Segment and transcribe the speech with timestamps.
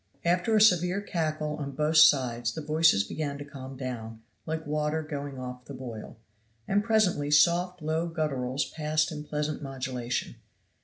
[0.25, 5.03] After a severe cackle on both sides the voices began to calm down like water
[5.03, 6.17] going off the boil,
[6.67, 10.37] and presently soft low gutturals passed in pleasant modulation.